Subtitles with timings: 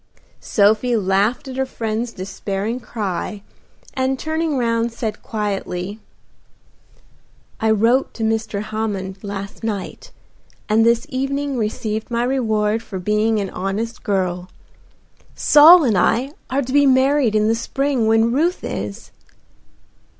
[0.39, 3.43] Sophie laughed at her friend's despairing cry,
[3.93, 5.99] and turning round said quietly,
[7.59, 8.63] "I wrote to Mr.
[8.63, 10.09] Hammond last night,
[10.67, 14.49] and this evening received my reward for being an honest girl.
[15.35, 19.11] Saul and I are to be married in the spring when Ruth is."